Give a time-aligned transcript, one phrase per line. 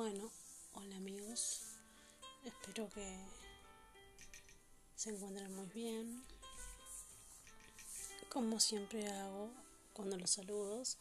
[0.00, 0.30] Bueno,
[0.74, 1.62] hola amigos,
[2.44, 3.18] espero que
[4.94, 6.22] se encuentren muy bien.
[8.28, 9.50] Como siempre hago
[9.94, 10.98] cuando los saludos,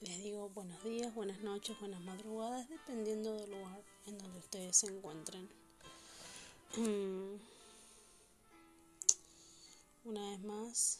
[0.00, 4.88] les digo buenos días, buenas noches, buenas madrugadas, dependiendo del lugar en donde ustedes se
[4.88, 5.48] encuentren.
[6.76, 7.36] Mm.
[10.06, 10.98] Una vez más,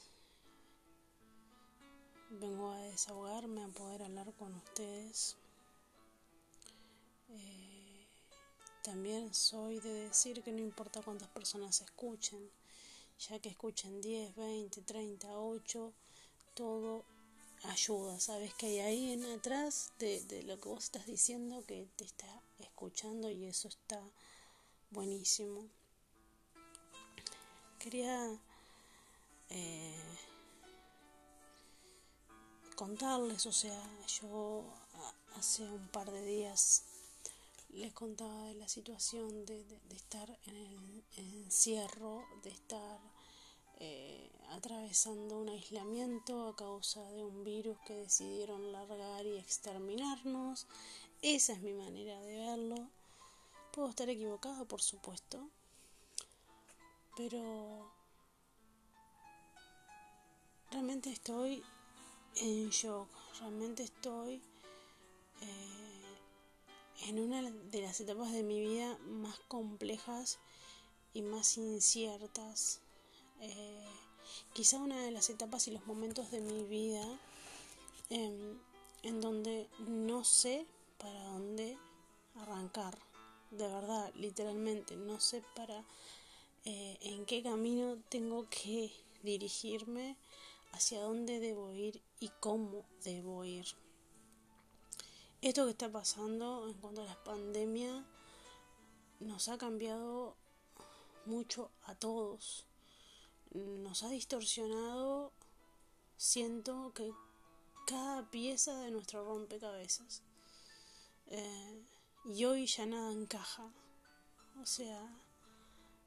[2.31, 5.37] vengo a desahogarme, a poder hablar con ustedes
[7.33, 8.07] eh,
[8.83, 12.51] también soy de decir que no importa cuántas personas escuchen,
[13.29, 15.93] ya que escuchen 10, 20, 30, 8,
[16.55, 17.05] todo
[17.65, 18.19] ayuda.
[18.19, 22.27] Sabes que hay ahí en atrás de, lo que vos estás diciendo que te está
[22.59, 24.01] escuchando y eso está
[24.91, 25.69] buenísimo.
[27.79, 28.39] Quería
[29.51, 29.95] eh,
[32.77, 33.81] contarles, o sea,
[34.21, 34.65] yo
[35.37, 36.85] hace un par de días
[37.73, 43.01] les contaba de la situación de, estar en el encierro, de estar
[43.81, 50.67] eh, atravesando un aislamiento a causa de un virus que decidieron largar y exterminarnos.
[51.23, 52.89] Esa es mi manera de verlo.
[53.73, 55.49] Puedo estar equivocado, por supuesto,
[57.17, 57.91] pero
[60.71, 61.63] realmente estoy
[62.37, 63.09] en shock,
[63.41, 64.43] realmente estoy...
[65.41, 65.72] Eh,
[67.09, 70.39] en una de las etapas de mi vida más complejas
[71.15, 72.81] y más inciertas.
[73.41, 73.85] Eh,
[74.53, 77.05] quizá una de las etapas y los momentos de mi vida
[78.11, 78.59] em,
[79.03, 80.67] en donde no sé
[80.99, 81.77] para dónde
[82.37, 82.97] arrancar.
[83.51, 85.85] De verdad, literalmente, no sé para
[86.65, 88.93] eh, en qué camino tengo que
[89.23, 90.17] dirigirme,
[90.73, 93.67] hacia dónde debo ir y cómo debo ir.
[95.43, 98.07] Esto que está pasando en cuanto a la pandemia
[99.19, 100.37] nos ha cambiado
[101.27, 102.65] mucho a todos.
[103.53, 105.33] Nos ha distorsionado,
[106.17, 107.13] siento que
[107.89, 110.23] cada pieza de nuestro rompecabezas.
[111.27, 111.83] Eh,
[112.25, 113.69] y hoy ya nada encaja.
[114.63, 115.01] O sea,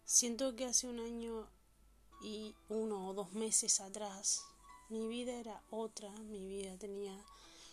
[0.06, 1.46] siento que hace un año
[2.22, 4.46] y uno o dos meses atrás
[4.90, 7.18] mi vida era otra, mi vida tenía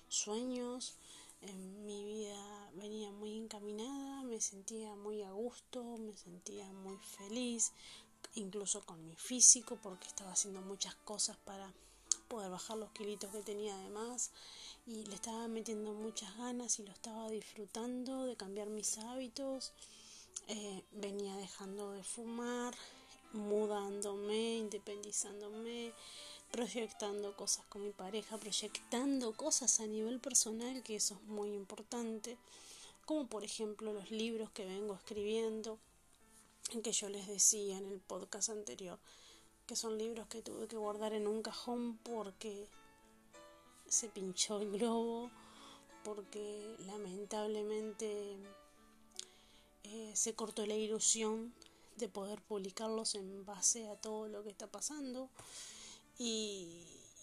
[0.09, 0.95] sueños,
[1.43, 7.73] en mi vida venía muy encaminada, me sentía muy a gusto, me sentía muy feliz,
[8.35, 11.73] incluso con mi físico, porque estaba haciendo muchas cosas para
[12.29, 14.31] poder bajar los kilitos que tenía además
[14.87, 19.73] y le estaba metiendo muchas ganas y lo estaba disfrutando de cambiar mis hábitos.
[20.49, 22.75] Eh, venía dejando de fumar,
[23.33, 25.93] mudándome, independizándome,
[26.53, 32.37] proyectando cosas con mi pareja, proyectando cosas a nivel personal, que eso es muy importante,
[33.07, 35.79] como por ejemplo los libros que vengo escribiendo,
[36.85, 38.99] que yo les decía en el podcast anterior,
[39.67, 42.69] que son libros que tuve que guardar en un cajón porque
[43.89, 45.31] se pinchó el globo,
[46.05, 48.37] porque lamentablemente
[49.85, 51.55] eh, se cortó la ilusión
[51.97, 55.31] de poder publicarlos en base a todo lo que está pasando.
[56.25, 56.69] Y,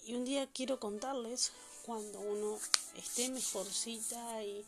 [0.09, 1.53] un día quiero contarles
[1.85, 2.57] cuando uno
[2.97, 4.65] esté mejorcita y,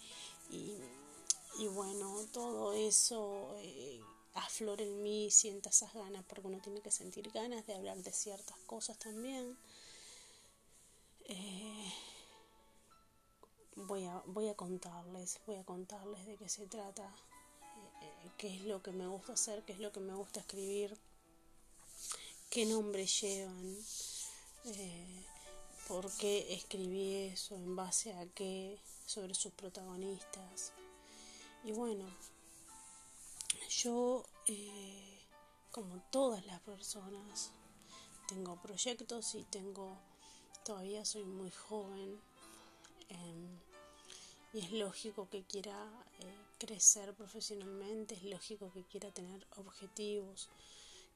[1.60, 4.00] y, bueno, todo eso eh,
[4.36, 8.14] aflore en mí, sienta esas ganas, porque uno tiene que sentir ganas de hablar de
[8.14, 9.58] ciertas cosas también.
[11.26, 11.94] Eh,
[13.76, 17.14] voy, a, voy a contarles, voy a contarles de qué se trata,
[18.02, 20.98] eh, qué es lo que me gusta hacer, qué es lo que me gusta escribir,
[22.50, 23.78] qué nombre llevan.
[24.66, 25.26] Eh,
[25.88, 30.74] por qué escribí eso, en base a qué, sobre sus protagonistas.
[31.64, 32.06] Y bueno,
[33.70, 35.20] yo, eh,
[35.72, 37.52] como todas las personas,
[38.28, 39.98] tengo proyectos y tengo,
[40.64, 42.22] todavía soy muy joven.
[43.10, 43.60] Em,
[44.54, 50.50] y es lógico que quiera eh, crecer profesionalmente, es lógico que quiera tener objetivos,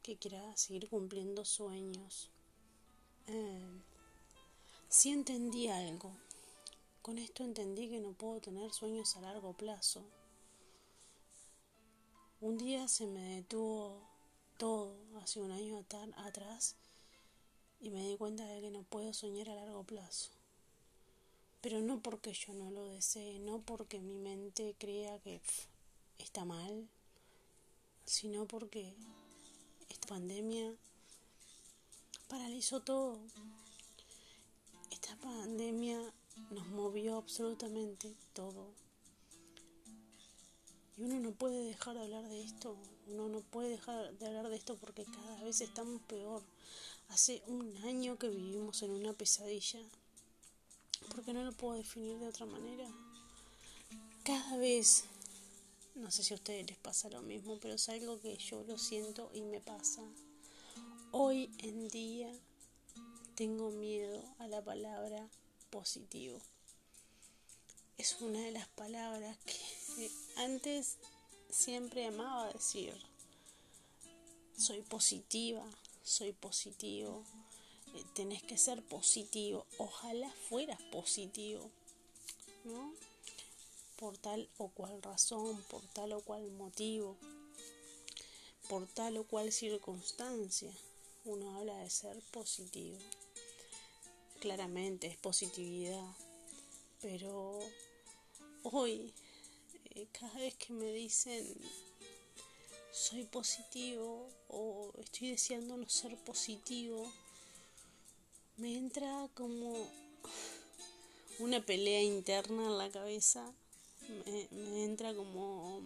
[0.02, 2.32] que quiera seguir cumpliendo sueños.
[3.28, 3.82] Eh,
[4.88, 6.12] sí entendí algo.
[7.02, 10.04] Con esto entendí que no puedo tener sueños a largo plazo.
[12.42, 14.00] Un día se me detuvo
[14.58, 15.84] todo hace un año
[16.18, 16.76] atrás
[17.82, 20.30] y me di cuenta de que no puedo soñar a largo plazo.
[21.62, 25.42] Pero no porque yo no lo desee, no porque mi mente crea que
[26.20, 26.88] está mal,
[28.06, 28.94] sino porque
[29.90, 30.76] esta pandemia
[32.28, 33.20] paralizó todo.
[34.92, 36.00] Esta pandemia
[36.52, 38.68] nos movió absolutamente todo.
[40.98, 42.78] Y uno no puede dejar de hablar de esto,
[43.08, 46.42] uno no puede dejar de hablar de esto porque cada vez estamos peor.
[47.10, 49.80] Hace un año que vivimos en una pesadilla,
[51.14, 52.88] porque no lo puedo definir de otra manera.
[54.24, 55.04] Cada vez,
[55.96, 58.78] no sé si a ustedes les pasa lo mismo, pero es algo que yo lo
[58.78, 60.02] siento y me pasa.
[61.18, 62.30] Hoy en día
[63.36, 65.30] tengo miedo a la palabra
[65.70, 66.42] positivo.
[67.98, 69.38] Es una de las palabras
[69.96, 70.98] que antes
[71.50, 72.94] siempre amaba decir.
[74.58, 75.64] Soy positiva,
[76.04, 77.24] soy positivo.
[77.94, 79.66] Eh, tenés que ser positivo.
[79.78, 81.72] Ojalá fueras positivo.
[82.66, 82.92] ¿No?
[83.96, 87.16] Por tal o cual razón, por tal o cual motivo,
[88.68, 90.74] por tal o cual circunstancia.
[91.26, 92.98] Uno habla de ser positivo.
[94.40, 96.16] Claramente es positividad.
[97.02, 97.60] Pero
[98.64, 99.14] hoy
[99.96, 101.46] eh, cada vez que me dicen
[102.96, 107.12] soy positivo o estoy deseando no ser positivo,
[108.56, 109.90] me entra como
[111.40, 113.54] una pelea interna en la cabeza,
[114.26, 115.82] me, entra como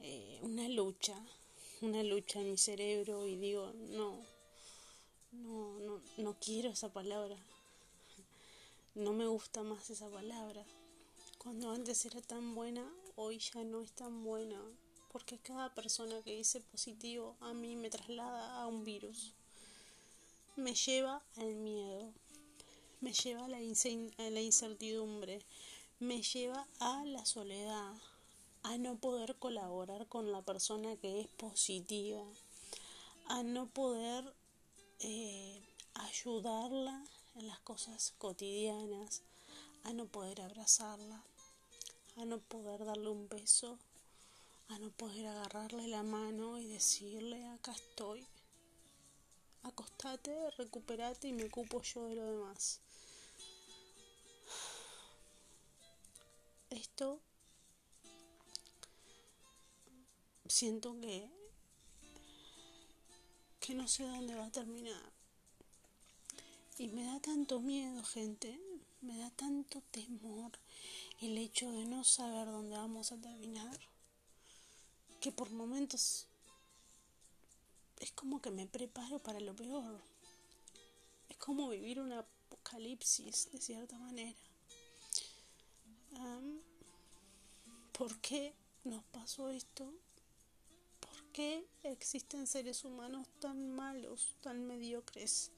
[0.00, 1.16] eh, una lucha,
[1.84, 4.18] una lucha en mi cerebro y digo, no,
[5.32, 7.36] no, no, no quiero esa palabra,
[8.94, 10.64] no me gusta más esa palabra.
[11.38, 14.60] Cuando antes era tan buena, hoy ya no es tan buena,
[15.12, 19.34] porque cada persona que dice positivo a mí me traslada a un virus.
[20.56, 22.12] Me lleva al miedo,
[23.00, 25.44] me lleva a la, a la incertidumbre,
[25.98, 27.92] me lleva a la soledad,
[28.64, 32.24] a no poder colaborar con la persona que es positiva,
[33.26, 34.24] a no poder
[35.00, 35.62] eh,
[35.92, 37.04] ayudarla
[37.36, 39.22] en las cosas cotidianas,
[39.84, 41.22] a no poder abrazarla,
[42.16, 43.78] a no poder darle un beso,
[44.68, 48.26] a no poder agarrarle la mano y decirle, acá estoy,
[49.62, 52.80] acostate, recuperate y me ocupo yo de lo demás.
[56.70, 57.20] Esto
[60.48, 61.28] siento que
[63.60, 65.10] que no sé dónde va a terminar.
[66.76, 68.60] Y me da tanto miedo, gente,
[69.00, 70.52] me da tanto temor
[71.22, 73.78] el hecho de no saber dónde vamos a terminar,
[75.20, 76.26] que por momentos
[78.00, 80.02] es como que me preparo para lo peor.
[81.30, 84.38] Es como vivir un apocalipsis de cierta manera.
[87.92, 88.52] ¿Por qué
[88.84, 89.90] nos pasó esto?
[91.34, 95.50] ¿Por qué existen seres humanos tan malos, tan mediocres?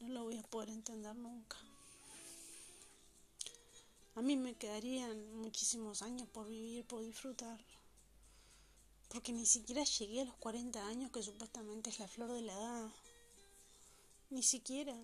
[0.00, 1.56] No lo voy a poder entender nunca.
[4.16, 7.64] A mí me quedarían muchísimos años por vivir, por disfrutar.
[9.10, 12.52] Porque ni siquiera llegué a los 40 años que supuestamente es la flor de la
[12.52, 12.90] edad.
[14.30, 14.96] Ni siquiera.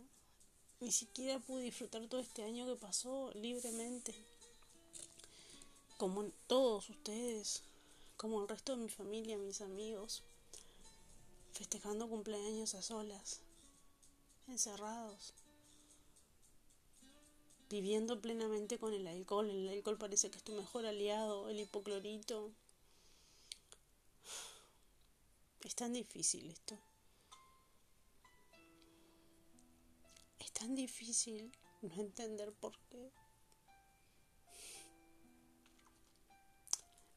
[0.80, 4.12] Ni siquiera pude disfrutar todo este año que pasó libremente.
[5.96, 7.62] Como todos ustedes.
[8.20, 10.22] Como el resto de mi familia, mis amigos.
[11.52, 13.40] Festejando cumpleaños a solas.
[14.46, 15.32] Encerrados
[17.70, 19.48] viviendo plenamente con el alcohol.
[19.48, 22.50] El alcohol parece que es tu mejor aliado, el hipoclorito.
[25.64, 26.76] Es tan difícil esto.
[30.40, 33.12] Es tan difícil no entender por qué.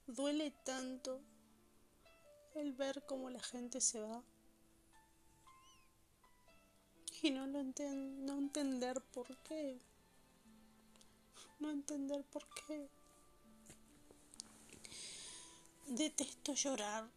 [0.08, 1.22] Duele tanto
[2.56, 4.22] el ver cómo la gente se va.
[7.22, 9.80] Y no, lo no entender por qué.
[11.60, 12.90] No entender por qué.
[15.88, 17.08] Detesto llorar,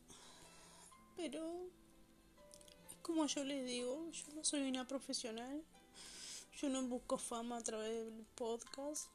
[1.16, 1.68] pero
[2.90, 5.62] es como yo les digo, yo no soy una profesional,
[6.60, 9.08] yo no busco fama a través del podcast,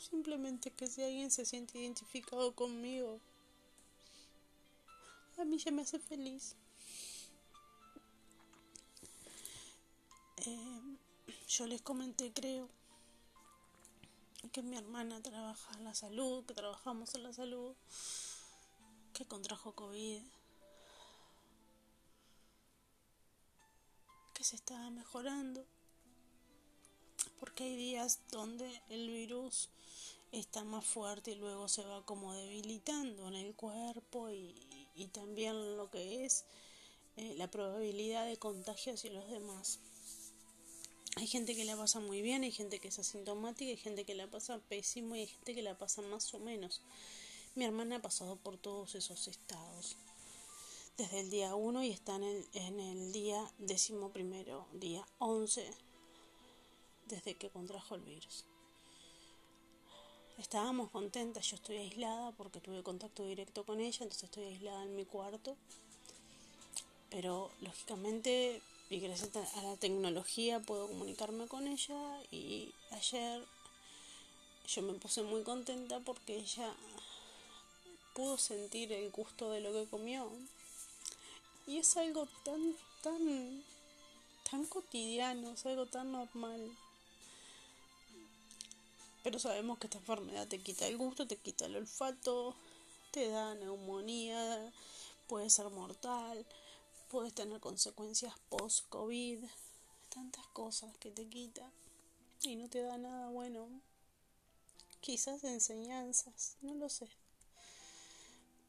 [0.00, 3.20] simplemente que si alguien se siente identificado conmigo,
[5.38, 6.56] a mí ya me hace feliz.
[10.46, 10.96] Eh,
[11.48, 12.68] yo les comenté, creo,
[14.52, 17.74] que mi hermana trabaja en la salud, que trabajamos en la salud,
[19.12, 20.22] que contrajo COVID,
[24.34, 25.66] que se estaba mejorando,
[27.38, 29.68] porque hay días donde el virus
[30.32, 34.54] está más fuerte y luego se va como debilitando en el cuerpo y,
[35.12, 36.44] también lo que es
[37.16, 39.78] eh, la probabilidad de contagio hacia los demás.
[41.16, 44.14] Hay gente que la pasa muy bien, hay gente que es asintomática, hay gente que
[44.14, 46.82] la pasa pésimo y hay gente que la pasa más o menos.
[47.54, 49.96] Mi hermana ha pasado por todos esos estados
[50.96, 55.70] desde el día 1 y está en el, en el día décimo primero, día 11,
[57.08, 58.44] desde que contrajo el virus.
[60.38, 64.94] Estábamos contentas, yo estoy aislada porque tuve contacto directo con ella, entonces estoy aislada en
[64.94, 65.56] mi cuarto.
[67.10, 72.22] Pero lógicamente, y gracias a la tecnología, puedo comunicarme con ella.
[72.30, 73.44] Y ayer
[74.68, 76.72] yo me puse muy contenta porque ella
[78.14, 80.30] pudo sentir el gusto de lo que comió.
[81.66, 83.64] Y es algo tan, tan,
[84.50, 86.70] tan cotidiano, es algo tan normal.
[89.28, 92.56] Pero sabemos que esta enfermedad te quita el gusto, te quita el olfato,
[93.10, 94.72] te da neumonía,
[95.26, 96.46] puede ser mortal,
[97.10, 99.44] puedes tener consecuencias post-COVID,
[100.08, 101.70] tantas cosas que te quita
[102.40, 103.68] y no te da nada bueno.
[105.02, 107.10] Quizás enseñanzas, no lo sé.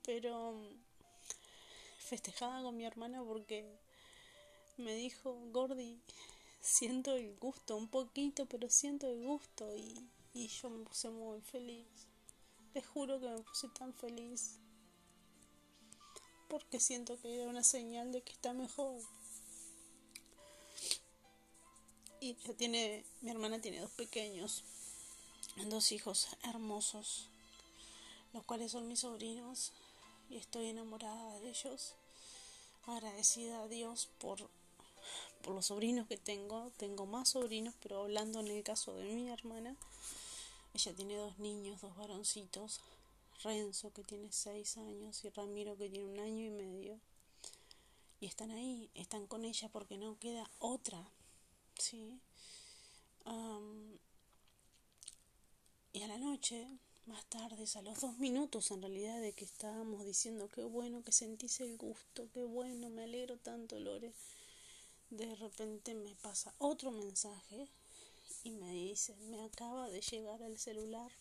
[0.05, 0.59] Pero
[1.99, 3.63] festejada con mi hermana porque
[4.75, 6.01] me dijo, Gordi,
[6.59, 11.41] siento el gusto, un poquito, pero siento el gusto y y yo me puse muy
[11.41, 11.87] feliz.
[12.73, 14.59] Les juro que me puse tan feliz
[16.49, 19.01] porque siento que era una señal de que está mejor.
[22.19, 24.63] Y ya tiene, mi hermana tiene dos pequeños,
[25.67, 27.29] dos hijos hermosos,
[28.33, 29.71] los cuales son mis sobrinos
[30.29, 31.93] y estoy enamorada de ellos,
[32.85, 34.49] agradecida a Dios por,
[35.41, 39.29] por los sobrinos que tengo, tengo más sobrinos, pero hablando en el caso de mi
[39.29, 39.75] hermana,
[40.73, 42.79] ella tiene dos niños, dos varoncitos,
[43.43, 46.99] Renzo que tiene seis años y Ramiro que tiene un año y medio.
[48.19, 51.09] Y están ahí, están con ella porque no queda otra,
[51.77, 52.19] ¿sí?
[55.93, 56.67] y a la noche,
[57.05, 61.11] más tarde, a los dos minutos en realidad de que estábamos diciendo qué bueno que
[61.11, 64.11] sentís el gusto, qué bueno, me alegro tanto, Lore.
[65.09, 67.67] De repente me pasa otro mensaje
[68.43, 71.11] y me dice, me acaba de llegar al celular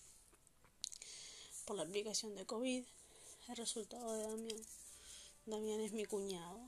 [1.64, 2.84] por la aplicación de COVID
[3.48, 4.60] el resultado de Damián.
[5.46, 6.60] Damián es mi cuñado.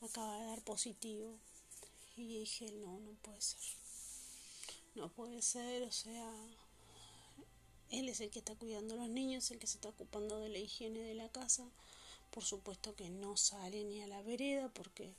[0.00, 1.38] Acaba de dar positivo.
[2.16, 3.60] Y dije, no, no puede ser.
[4.94, 6.30] No puede ser, o sea,
[7.90, 10.48] él es el que está cuidando a los niños, el que se está ocupando de
[10.48, 11.64] la higiene de la casa.
[12.32, 15.14] Por supuesto que no sale ni a la vereda porque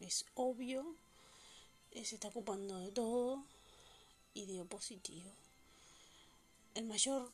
[0.00, 0.96] es obvio
[2.02, 3.44] se está ocupando de todo
[4.34, 5.30] y dio positivo.
[6.74, 7.30] El mayor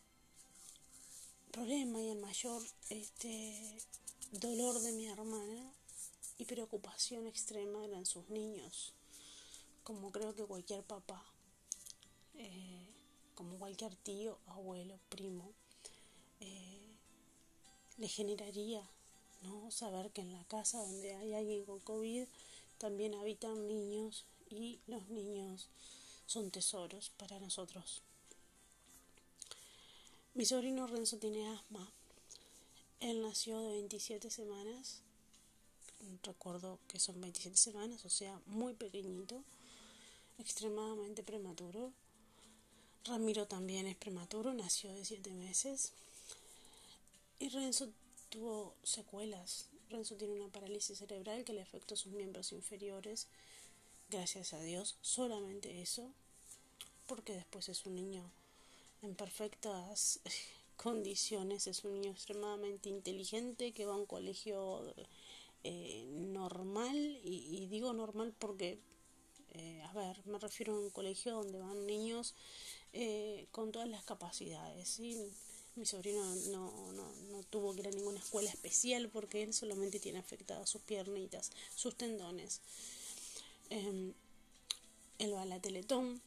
[1.50, 3.78] problema y el mayor este,
[4.32, 5.72] dolor de mi hermana
[6.36, 8.92] y preocupación extrema eran sus niños,
[9.82, 11.24] como creo que cualquier papá,
[12.34, 12.86] eh,
[13.34, 15.50] como cualquier tío, abuelo, primo,
[16.40, 16.96] eh,
[17.96, 18.86] le generaría
[19.42, 19.70] ¿no?
[19.70, 22.26] saber que en la casa donde hay alguien con COVID
[22.78, 25.68] también habitan niños y los niños
[26.26, 28.02] son tesoros para nosotros.
[30.34, 31.90] Mi sobrino Renzo tiene asma.
[33.00, 35.02] Él nació de 27 semanas.
[36.22, 39.42] Recuerdo que son 27 semanas, o sea, muy pequeñito,
[40.38, 41.92] extremadamente prematuro.
[43.04, 45.92] Ramiro también es prematuro, nació de 7 meses.
[47.38, 47.88] Y Renzo
[48.30, 49.68] tuvo secuelas.
[49.90, 53.28] Renzo tiene una parálisis cerebral que le afectó a sus miembros inferiores
[54.08, 56.10] gracias a Dios, solamente eso,
[57.06, 58.30] porque después es un niño
[59.02, 60.20] en perfectas
[60.76, 64.94] condiciones, es un niño extremadamente inteligente que va a un colegio
[65.62, 68.78] eh, normal, y, digo normal porque,
[69.54, 72.34] eh, a ver, me refiero a un colegio donde van niños
[72.92, 74.98] eh, con todas las capacidades,
[75.80, 79.98] Mi sobrino no, no, no, tuvo que ir a ninguna escuela especial porque él solamente
[79.98, 82.60] tiene afectadas sus piernitas, sus tendones.
[83.70, 84.12] Em,
[85.18, 86.20] el Bala Teletón,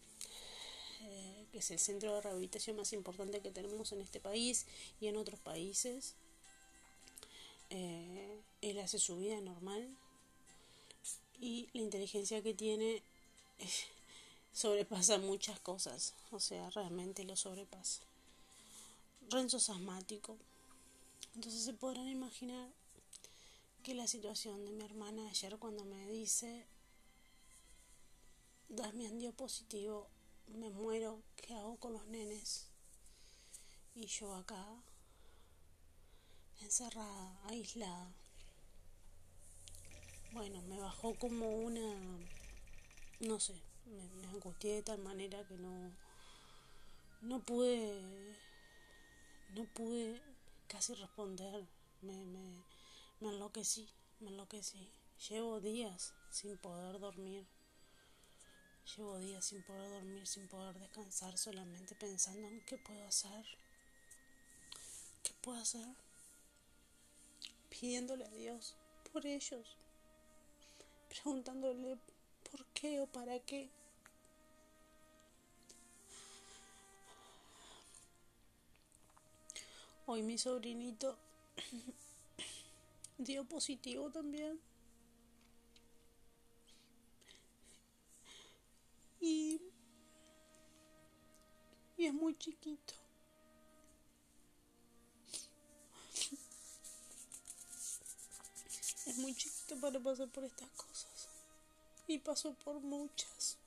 [1.02, 4.66] eh, que es el centro de rehabilitación más importante que tenemos en este país
[5.00, 6.16] y en otros países.
[7.70, 9.88] Eh, él hace su vida normal
[11.40, 13.04] y la inteligencia que tiene
[13.60, 13.70] eh,
[14.52, 18.02] sobrepasa muchas cosas, o sea, realmente lo sobrepasa.
[19.34, 20.38] Renzo asmático,
[21.34, 22.70] entonces se podrán imaginar
[23.82, 26.68] que la situación de mi hermana ayer cuando me dice
[28.70, 30.08] Damián dio positivo,
[30.50, 32.68] me muero, ¿qué hago con los nenes?
[33.96, 34.64] Y yo acá,
[36.62, 38.14] encerrada, aislada.
[40.34, 41.98] Bueno, me bajó como una,
[43.22, 45.92] no sé, me angustié de tal manera que no,
[47.24, 48.00] no pude,
[49.54, 50.20] no pude
[50.68, 51.68] casi responder,
[52.02, 52.64] me, me,
[53.20, 53.88] me enloquecí,
[54.20, 54.92] me enloquecí.
[55.30, 57.48] Llevo días sin poder dormir.
[58.96, 63.46] Llevo días sin poder dormir, sin poder descansar, solamente pensando en qué puedo hacer.
[65.24, 65.96] ¿Qué puedo hacer?
[67.70, 68.76] Pidiéndole a Dios
[69.12, 69.78] por ellos.
[71.10, 71.98] Preguntándole
[72.50, 73.83] por qué o para qué.
[80.06, 81.18] Hoy mi sobrinito
[83.18, 84.60] dio positivo también.
[89.22, 89.62] Y,
[91.98, 92.94] es muy chiquito.
[99.06, 101.30] Es muy chiquito para pasar por estas cosas.
[102.08, 103.58] Y pasó por muchas.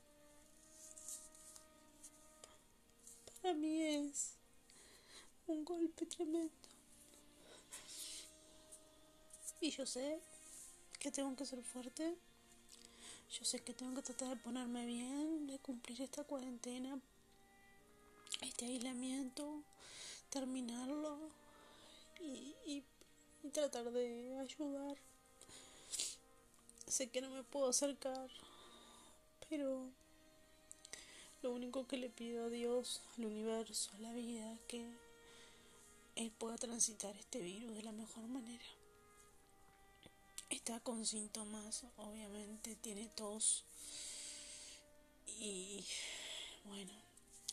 [3.40, 4.35] Para mí es
[5.46, 6.52] un golpe tremendo.
[9.60, 10.20] Y yo sé
[10.98, 12.16] que tengo que ser fuerte.
[13.30, 17.00] Yo sé que tengo que tratar de ponerme bien, de cumplir esta cuarentena,
[18.40, 19.62] este aislamiento,
[20.30, 21.18] terminarlo
[22.20, 22.82] y,
[23.52, 24.96] tratar de ayudar.
[26.86, 28.28] Sé que no me puedo acercar,
[29.48, 29.90] pero
[31.42, 34.84] lo único que le pido a Dios, al universo, a la vida, que
[36.16, 38.64] Él pueda transitar este virus de la mejor manera.
[40.48, 43.64] Está con síntomas, obviamente, tiene tos.
[45.38, 45.84] Y
[46.64, 46.92] bueno,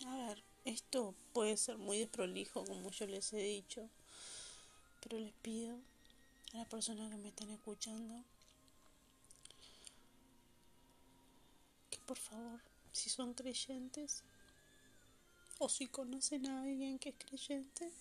[0.08, 3.90] a ver, esto puede ser muy desprolijo, como yo les he dicho,
[5.02, 5.78] pero les pido
[6.54, 8.24] a las personas que me están escuchando
[11.90, 12.62] que por favor,
[12.94, 14.24] si son creyentes
[15.60, 17.92] o si conocen a alguien que es creyente,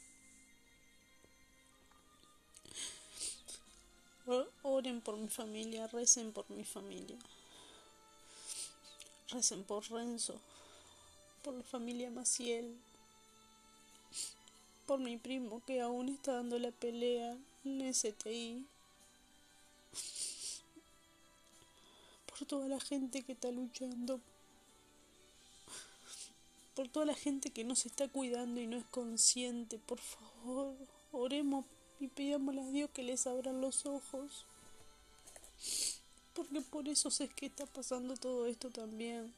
[4.25, 7.19] Oren por mi familia, recen por mi familia.
[9.31, 10.41] Recen por Renzo,
[11.43, 12.77] por la familia Maciel,
[14.87, 18.65] por mi primo que aún está dando la pelea en STI,
[22.27, 24.21] por toda la gente que está luchando,
[26.77, 30.77] por toda la gente que no se está cuidando y no es consciente, por favor,
[31.11, 31.65] oremos
[32.03, 34.45] y pidámosle a Dios que les abran los ojos.
[36.35, 39.33] Porque por eso sé que está pasando todo esto también.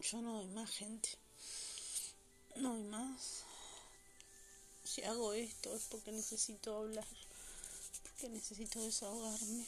[0.00, 1.10] Yo no doy más gente.
[2.56, 3.44] No doy más.
[4.84, 7.06] Si hago esto es porque necesito hablar.
[8.02, 9.66] Porque necesito desahogarme.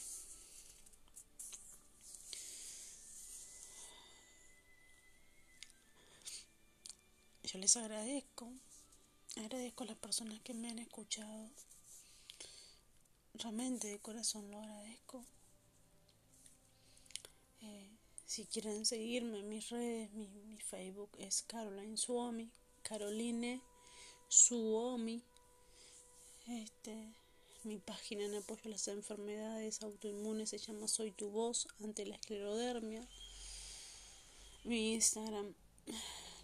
[7.44, 8.50] Yo les agradezco
[9.36, 11.50] Agradezco a las personas que me han escuchado.
[13.34, 15.24] Realmente de corazón lo agradezco.
[17.62, 17.90] Eh,
[18.26, 22.50] si quieren seguirme en mis redes, mi, Facebook es Caroline Suomi,
[22.82, 23.62] Caroline
[24.28, 25.22] Suomi.
[26.48, 27.14] Este,
[27.62, 32.16] mi página en apoyo a las enfermedades autoinmunes se llama Soy tu voz ante la
[32.16, 33.06] esclerodermia.
[34.64, 35.54] Mi Instagram,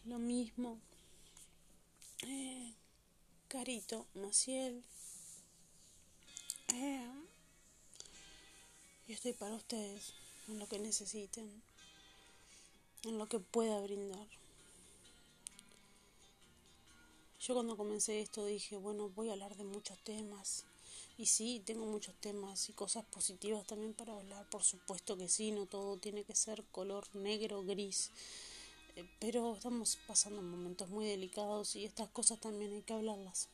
[0.04, 0.80] lo mismo.
[2.22, 2.72] Eh,
[3.48, 4.82] Carito Maciel.
[6.68, 7.10] Eh,
[9.06, 10.14] yo estoy para ustedes,
[10.48, 11.62] en lo que necesiten,
[13.04, 14.26] en lo que pueda brindar.
[17.38, 20.64] Yo cuando comencé esto dije, bueno, voy a hablar de muchos temas.
[21.18, 24.48] Y sí, tengo muchos temas y cosas positivas también para hablar.
[24.48, 28.10] Por supuesto que sí, no todo tiene que ser color negro, gris
[29.20, 33.48] pero estamos pasando momentos muy delicados y estas cosas también hay que hablarlas.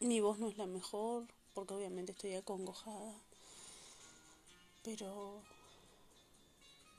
[0.00, 3.14] Mi voz no es la mejor, porque obviamente estoy acongojada,
[4.84, 5.40] pero,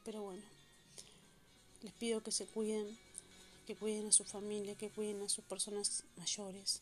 [0.06, 0.44] pero bueno,
[1.82, 2.98] les pido que se cuiden,
[3.68, 6.82] que cuiden a su familia, que cuiden a sus personas mayores,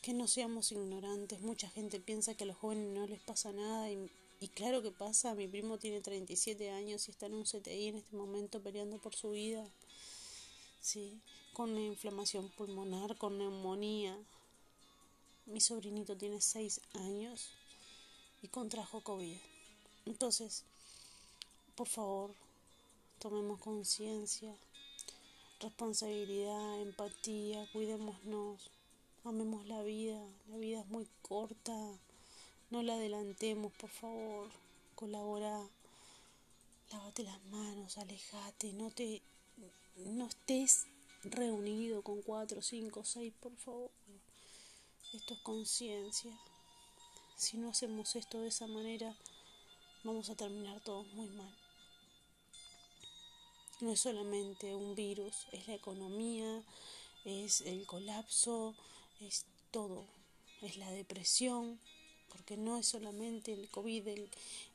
[0.00, 1.40] que no seamos ignorantes.
[1.40, 4.10] Mucha gente piensa que a los jóvenes no les pasa nada y
[4.42, 7.96] y claro que pasa, mi primo tiene 37 años y está en un CTI en
[7.98, 9.64] este momento peleando por su vida.
[10.80, 11.20] Sí,
[11.52, 14.18] con inflamación pulmonar, con neumonía.
[15.46, 17.50] Mi sobrinito tiene 6 años
[18.42, 19.36] y contrajo COVID.
[20.06, 20.64] Entonces,
[21.76, 22.34] por favor,
[23.20, 24.52] tomemos conciencia,
[25.60, 28.60] responsabilidad, empatía, cuidémonos,
[29.22, 30.20] amemos la vida.
[30.48, 31.96] La vida es muy corta
[32.72, 34.50] no la adelantemos, por favor.
[34.94, 35.68] colabora,
[36.90, 39.20] lávate las manos, alejate, no te
[39.96, 40.86] no estés
[41.22, 43.90] reunido con cuatro, cinco, seis, por favor.
[45.12, 46.32] Esto es conciencia.
[47.36, 49.14] Si no hacemos esto de esa manera,
[50.02, 51.54] vamos a terminar todos muy mal.
[53.80, 56.62] No es solamente un virus, es la economía,
[57.26, 58.74] es el colapso,
[59.20, 60.06] es todo,
[60.62, 61.78] es la depresión,
[62.32, 64.08] porque no es solamente el COVID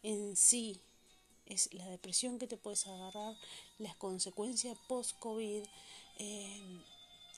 [0.03, 0.79] en sí,
[1.47, 3.35] es la depresión que te puedes agarrar,
[3.79, 5.63] las consecuencias post-COVID,
[6.19, 6.61] eh,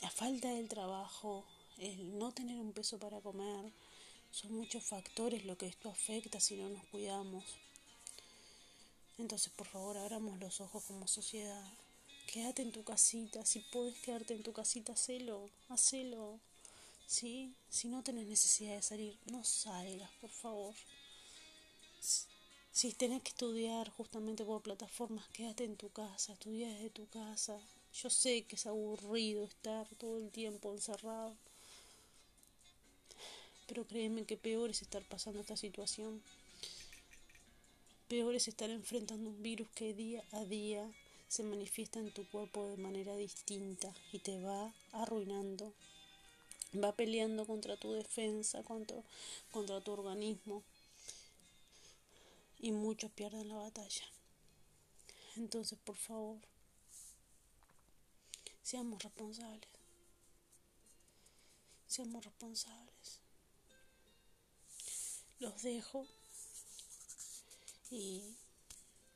[0.01, 1.45] la falta del trabajo,
[1.77, 3.71] el no tener un peso para comer,
[4.31, 7.43] son muchos factores lo que esto afecta si no nos cuidamos.
[9.17, 11.67] Entonces, por favor, abramos los ojos como sociedad.
[12.31, 16.39] Quédate en tu casita, si puedes quedarte en tu casita, hacelo, hacelo.
[17.09, 17.55] ¿Sí?
[17.69, 20.75] Si no tenés necesidad de salir, no salgas, por favor.
[22.71, 27.59] Si tenés que estudiar justamente por plataformas, quédate en tu casa, estudia desde tu casa.
[27.95, 31.35] Yo sé que es aburrido estar todo el tiempo encerrado,
[33.65, 36.21] pero créeme que peor es estar pasando esta situación.
[38.07, 40.87] Peor es estar enfrentando un virus que día a día
[41.27, 45.73] se manifiesta en tu cuerpo de manera distinta y te va arruinando.
[46.75, 49.01] Va peleando contra tu defensa, contra,
[49.51, 50.63] contra tu organismo
[52.59, 54.05] y muchos pierden la batalla.
[55.35, 56.37] Entonces, por favor,
[58.61, 59.69] seamos responsables.
[61.87, 63.19] Seamos responsables.
[65.39, 66.05] Los dejo
[67.89, 68.35] y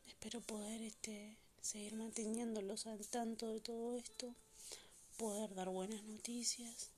[0.07, 4.33] espero poder este, seguir manteniéndolos al tanto de todo esto,
[5.17, 6.89] poder dar buenas noticias.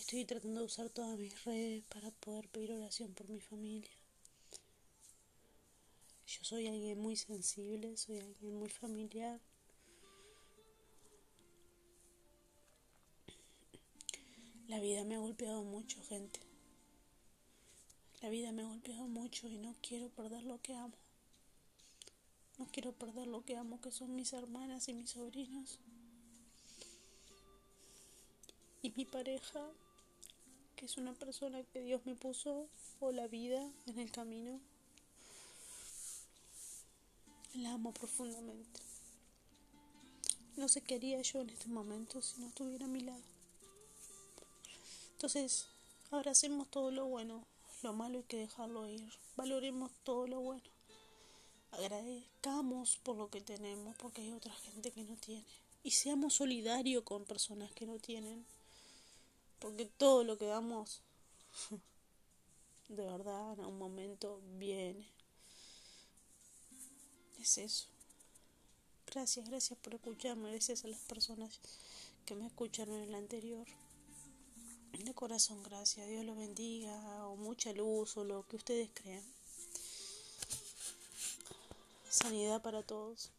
[0.00, 3.92] Estoy tratando de usar todas mis redes para poder pedir oración por mi familia.
[6.26, 9.38] Yo soy alguien muy sensible, soy alguien muy familiar.
[14.68, 16.40] La vida me ha golpeado mucho, gente.
[18.22, 20.96] La vida me ha golpeado mucho y no quiero perder lo que amo.
[22.58, 25.78] No quiero perder lo que amo, que son mis hermanas y mis sobrinos.
[28.82, 29.70] Y mi pareja,
[30.80, 32.66] que es una persona que Dios me puso,
[33.00, 34.58] o la vida en el camino.
[37.52, 38.80] La amo profundamente.
[40.56, 43.20] No sé qué haría yo en este momento si no estuviera a mi lado.
[45.12, 45.66] Entonces,
[46.10, 47.44] abracemos todo lo bueno,
[47.82, 49.12] lo malo hay que dejarlo ir.
[49.36, 50.64] Valoremos todo lo bueno.
[51.72, 55.44] Agradezcamos por lo que tenemos, porque hay otra gente que no tiene.
[55.82, 58.46] Y seamos solidarios con personas que no tienen.
[59.60, 61.02] Porque todo lo que damos,
[62.88, 65.06] de verdad, en un momento viene
[67.40, 67.86] es eso.
[69.06, 71.60] Gracias, gracias por escucharme, gracias a las personas
[72.26, 73.66] que me escucharon en el anterior.
[74.92, 76.08] De corazón, gracias.
[76.08, 79.24] Dios los bendiga, o mucha luz, o lo que ustedes crean.
[82.08, 83.30] Sanidad para todos.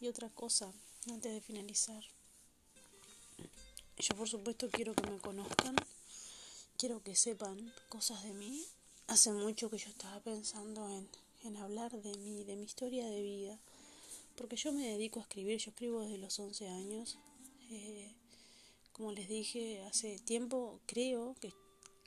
[0.00, 0.72] Y otra cosa,
[1.08, 2.04] antes de finalizar.
[3.98, 5.76] Yo por supuesto quiero que me conozcan,
[6.76, 8.64] quiero que sepan cosas de mí.
[9.06, 11.08] Hace mucho que yo estaba pensando en
[11.44, 13.58] en hablar de mí, de mi historia de vida,
[14.36, 17.18] porque yo me dedico a escribir, yo escribo desde los 11 años.
[17.70, 18.12] Eh,
[18.92, 21.52] como les dije, hace tiempo creo que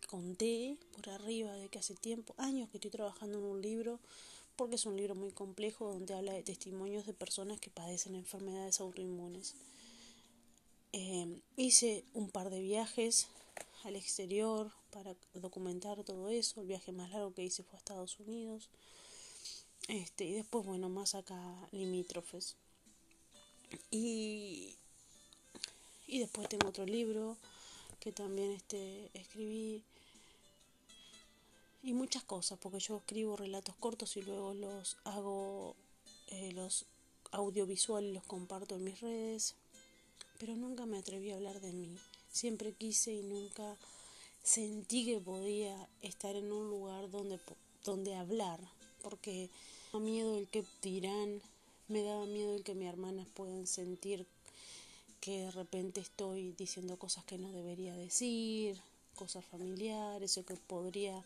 [0.08, 4.00] conté por arriba de que hace tiempo, años que estoy trabajando en un libro,
[4.56, 8.82] porque es un libro muy complejo donde habla de testimonios de personas que padecen enfermedades
[8.82, 9.56] autoinmunes.
[10.94, 13.28] Eh, hice un par de viajes
[13.84, 16.62] al exterior para documentar todo eso.
[16.62, 18.70] El viaje más largo que hice fue a Estados Unidos.
[19.88, 21.40] Este, y después, bueno, más acá
[21.72, 22.56] limítrofes.
[23.90, 24.76] Y,
[26.08, 27.38] y después tengo otro libro
[28.00, 29.84] que también este, escribí.
[31.84, 35.76] Y muchas cosas, porque yo escribo relatos cortos y luego los hago,
[36.28, 36.86] eh, los
[37.32, 39.56] audiovisuales los comparto en mis redes.
[40.42, 41.96] Pero nunca me atreví a hablar de mí.
[42.32, 43.78] Siempre quise y nunca
[44.42, 47.40] sentí que podía estar en un lugar donde,
[47.86, 48.60] donde hablar
[49.04, 49.52] porque
[49.94, 51.44] me daba miedo el que dirán,
[51.90, 54.26] me daba miedo el que mis hermanas puedan sentir
[55.20, 58.82] que de repente estoy diciendo cosas que no debería decir,
[59.14, 61.24] cosas familiares o que podría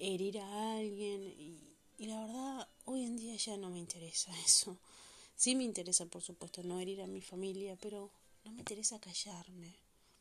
[0.00, 1.60] herir a alguien y,
[1.96, 4.76] y la verdad hoy en día ya no me interesa eso.
[5.36, 8.10] Sí me interesa por supuesto no herir a mi familia, pero
[8.44, 9.74] no me interesa callarme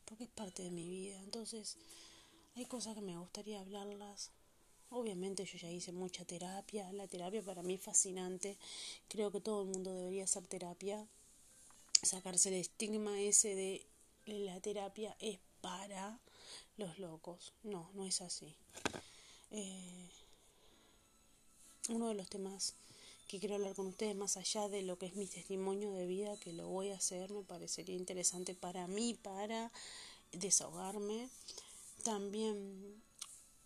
[0.05, 1.17] porque es parte de mi vida.
[1.23, 1.77] Entonces
[2.55, 4.31] hay cosas que me gustaría hablarlas.
[4.89, 8.55] Obviamente yo ya hice mucha terapia, la terapia para mí es fascinante,
[9.07, 11.07] creo que todo el mundo debería hacer terapia,
[12.03, 13.85] sacarse el estigma ese de
[14.27, 16.19] la terapia es para
[16.77, 18.55] los locos, no, no es así.
[19.51, 20.09] Eh,
[21.89, 22.75] uno de los temas
[23.27, 26.37] que quiero hablar con ustedes más allá de lo que es mi testimonio de vida,
[26.39, 29.71] que lo voy a hacer, me parecería interesante para mí, para
[30.31, 31.29] desahogarme.
[32.03, 33.01] También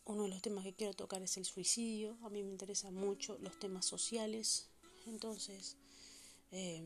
[0.06, 2.18] uno de los temas que quiero tocar es el suicidio.
[2.24, 4.68] A mí me interesan mucho los temas sociales.
[5.08, 5.76] Entonces,
[6.52, 6.82] eh,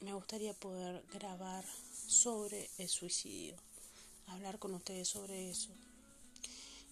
[0.00, 1.64] me gustaría poder grabar
[2.06, 3.56] sobre el suicidio,
[4.26, 5.70] hablar con ustedes sobre eso.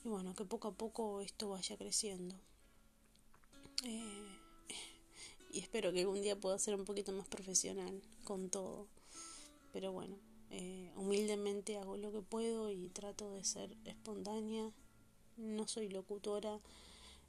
[0.05, 2.37] Y bueno, que poco a poco esto vaya creciendo.
[3.85, 4.36] Eh,
[5.57, 8.89] y espero que algún día pueda ser un poquito más profesional con todo.
[9.73, 10.19] Pero bueno,
[10.51, 14.71] eh, humildemente hago lo que puedo y trato de ser espontánea.
[15.39, 16.61] No soy locutora,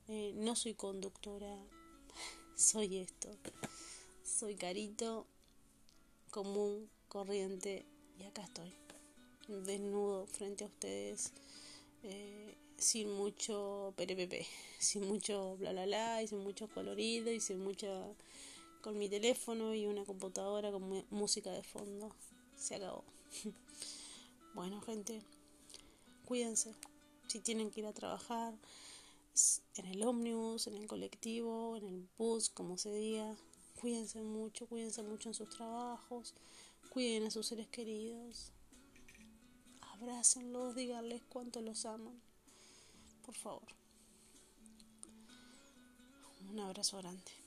[0.09, 1.55] eh, no soy conductora,
[2.57, 3.29] soy esto.
[4.25, 5.25] Soy carito,
[6.29, 7.85] común, corriente
[8.19, 8.73] y acá estoy,
[9.47, 11.31] desnudo frente a ustedes.
[12.03, 14.45] Eh, sin mucho perepepe,
[14.79, 17.87] sin mucho bla bla bla, y sin mucho colorido, y sin mucha.
[18.81, 22.15] con mi teléfono y una computadora con música de fondo.
[22.55, 23.03] Se acabó.
[24.55, 25.21] bueno, gente,
[26.25, 26.73] cuídense.
[27.27, 28.53] Si tienen que ir a trabajar,
[29.75, 33.35] en el ómnibus, en el colectivo, en el bus, como se diga,
[33.79, 36.33] cuídense mucho, cuídense mucho en sus trabajos,
[36.89, 38.51] cuiden a sus seres queridos,
[39.81, 42.26] abrácenlos, díganles cuánto los aman
[43.27, 43.67] por favor.
[46.49, 47.46] Un abrazo grande.